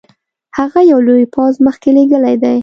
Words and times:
هغه 0.57 0.79
یو 0.91 0.99
لوی 1.07 1.25
پوځ 1.35 1.53
مخکي 1.67 1.89
لېږلی 1.95 2.35
دی. 2.43 2.57